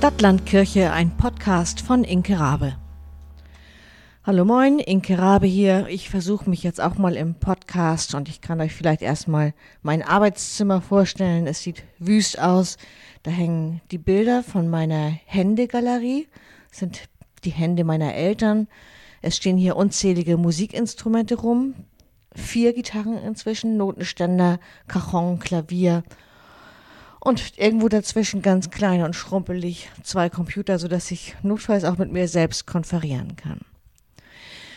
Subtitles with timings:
[0.00, 2.74] Stadtlandkirche, ein Podcast von Inke Rabe.
[4.24, 5.88] Hallo moin, Inke Rabe hier.
[5.88, 9.52] Ich versuche mich jetzt auch mal im Podcast und ich kann euch vielleicht erstmal
[9.82, 11.46] mein Arbeitszimmer vorstellen.
[11.46, 12.78] Es sieht wüst aus.
[13.24, 16.28] Da hängen die Bilder von meiner Händegalerie,
[16.72, 17.02] sind
[17.44, 18.68] die Hände meiner Eltern.
[19.20, 21.74] Es stehen hier unzählige Musikinstrumente rum.
[22.34, 26.04] Vier Gitarren inzwischen, Notenständer, Cajon, Klavier
[27.20, 32.26] und irgendwo dazwischen ganz klein und schrumpelig zwei Computer, sodass ich notfalls auch mit mir
[32.28, 33.60] selbst konferieren kann.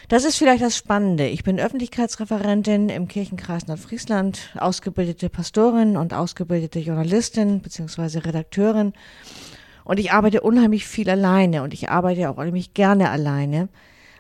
[0.09, 1.27] Das ist vielleicht das Spannende.
[1.27, 8.19] Ich bin Öffentlichkeitsreferentin im Kirchenkreis Nordfriesland, ausgebildete Pastorin und ausgebildete Journalistin bzw.
[8.19, 8.93] Redakteurin.
[9.85, 13.69] Und ich arbeite unheimlich viel alleine und ich arbeite auch unheimlich gerne alleine.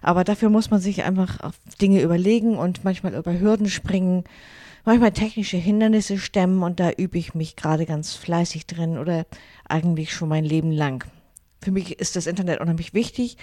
[0.01, 4.23] Aber dafür muss man sich einfach auf Dinge überlegen und manchmal über Hürden springen
[4.85, 9.25] manchmal technische Hindernisse stemmen und da übe ich mich gerade ganz fleißig drin oder
[9.67, 11.05] eigentlich schon mein Leben lang.
[11.61, 13.37] Für mich ist das Internet unheimlich wichtig,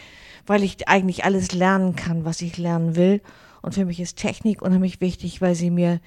[0.47, 3.23] weil ich eigentlich alles lernen kann, was ich lernen will.
[3.63, 6.01] Und für mich ist Technik unheimlich wichtig, weil sie mir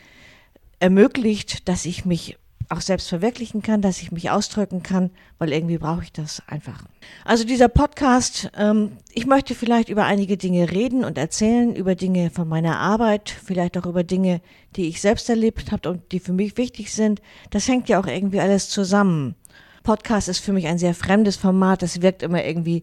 [0.80, 2.38] ermöglicht, dass ich mich
[2.74, 6.84] auch selbst verwirklichen kann, dass ich mich ausdrücken kann, weil irgendwie brauche ich das einfach.
[7.24, 12.30] Also dieser Podcast, ähm, ich möchte vielleicht über einige Dinge reden und erzählen, über Dinge
[12.30, 14.42] von meiner Arbeit, vielleicht auch über Dinge,
[14.76, 17.22] die ich selbst erlebt habe und die für mich wichtig sind.
[17.50, 19.36] Das hängt ja auch irgendwie alles zusammen.
[19.84, 22.82] Podcast ist für mich ein sehr fremdes Format, das wirkt immer irgendwie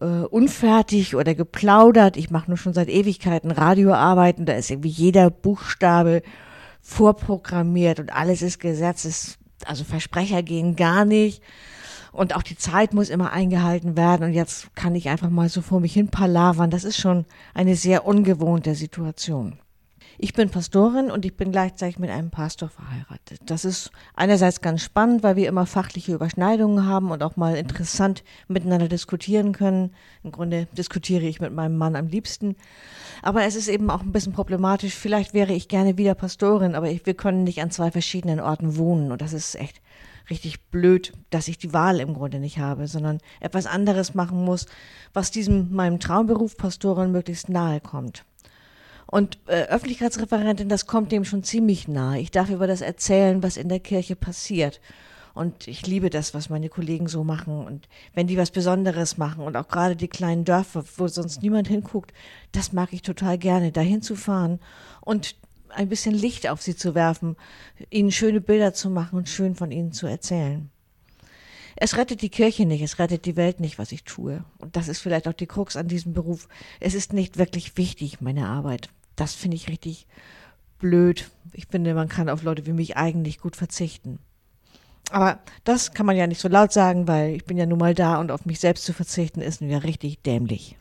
[0.00, 2.16] äh, unfertig oder geplaudert.
[2.16, 6.22] Ich mache nur schon seit Ewigkeiten Radioarbeiten, da ist irgendwie jeder Buchstabe
[6.86, 9.38] vorprogrammiert und alles ist gesetzt.
[9.66, 11.42] also Versprecher gehen gar nicht.
[12.12, 14.24] Und auch die Zeit muss immer eingehalten werden.
[14.24, 16.70] Und jetzt kann ich einfach mal so vor mich hin palavern.
[16.70, 19.58] Das ist schon eine sehr ungewohnte Situation.
[20.18, 23.40] Ich bin Pastorin und ich bin gleichzeitig mit einem Pastor verheiratet.
[23.44, 28.24] Das ist einerseits ganz spannend, weil wir immer fachliche Überschneidungen haben und auch mal interessant
[28.48, 29.94] miteinander diskutieren können.
[30.22, 32.56] Im Grunde diskutiere ich mit meinem Mann am liebsten.
[33.22, 34.94] Aber es ist eben auch ein bisschen problematisch.
[34.94, 38.76] Vielleicht wäre ich gerne wieder Pastorin, aber ich, wir können nicht an zwei verschiedenen Orten
[38.76, 39.82] wohnen und das ist echt
[40.30, 44.66] richtig blöd, dass ich die Wahl im Grunde nicht habe, sondern etwas anderes machen muss,
[45.12, 48.24] was diesem meinem Traumberuf Pastorin möglichst nahe kommt.
[49.06, 52.20] Und äh, Öffentlichkeitsreferentin, das kommt dem schon ziemlich nahe.
[52.20, 54.80] Ich darf über das erzählen, was in der Kirche passiert.
[55.32, 57.64] Und ich liebe das, was meine Kollegen so machen.
[57.64, 61.68] Und wenn die was Besonderes machen und auch gerade die kleinen Dörfer, wo sonst niemand
[61.68, 62.12] hinguckt,
[62.52, 64.60] das mag ich total gerne, dahin zu fahren
[65.02, 65.36] und
[65.68, 67.36] ein bisschen Licht auf sie zu werfen,
[67.90, 70.70] ihnen schöne Bilder zu machen und schön von ihnen zu erzählen.
[71.76, 74.42] Es rettet die Kirche nicht, es rettet die Welt nicht, was ich tue.
[74.58, 76.48] Und das ist vielleicht auch die Krux an diesem Beruf.
[76.80, 78.88] Es ist nicht wirklich wichtig, meine Arbeit.
[79.14, 80.06] Das finde ich richtig
[80.78, 81.30] blöd.
[81.52, 84.18] Ich finde, man kann auf Leute wie mich eigentlich gut verzichten.
[85.10, 87.94] Aber das kann man ja nicht so laut sagen, weil ich bin ja nun mal
[87.94, 90.76] da und auf mich selbst zu verzichten ist nun ja richtig dämlich.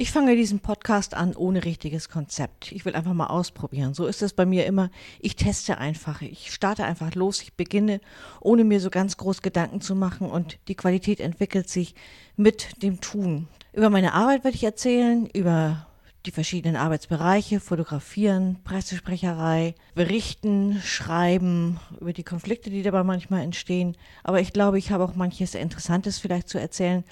[0.00, 2.72] Ich fange diesen Podcast an ohne richtiges Konzept.
[2.72, 3.92] Ich will einfach mal ausprobieren.
[3.92, 4.90] So ist es bei mir immer.
[5.20, 6.22] Ich teste einfach.
[6.22, 7.42] Ich starte einfach los.
[7.42, 8.00] Ich beginne,
[8.40, 11.94] ohne mir so ganz groß Gedanken zu machen und die Qualität entwickelt sich
[12.34, 13.46] mit dem Tun.
[13.74, 15.86] Über meine Arbeit werde ich erzählen, über
[16.24, 23.98] die verschiedenen Arbeitsbereiche, fotografieren, Pressesprecherei, berichten, schreiben über die Konflikte, die dabei manchmal entstehen.
[24.24, 27.04] Aber ich glaube, ich habe auch manches Interessantes vielleicht zu erzählen.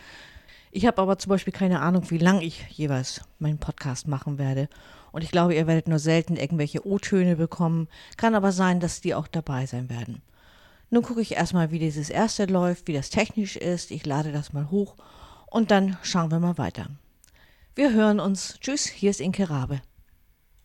[0.71, 4.69] Ich habe aber zum Beispiel keine Ahnung, wie lang ich jeweils meinen Podcast machen werde.
[5.13, 7.89] Und ich glaube, ihr werdet nur selten irgendwelche O-Töne bekommen.
[8.17, 10.23] Kann aber sein, dass die auch dabei sein werden.
[10.91, 13.91] Nun gucke ich erstmal, wie dieses erste läuft, wie das technisch ist.
[13.91, 14.97] Ich lade das mal hoch
[15.47, 16.87] und dann schauen wir mal weiter.
[17.75, 18.59] Wir hören uns.
[18.61, 19.81] Tschüss, hier ist Inke Rabe.